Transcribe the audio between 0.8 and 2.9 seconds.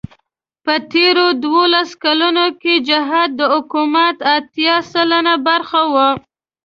تېرو دولسو کالو کې